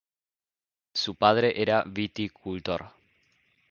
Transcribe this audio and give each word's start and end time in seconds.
Su 0.95 1.13
padre 1.13 1.61
era 1.61 1.83
viticultor. 1.85 2.91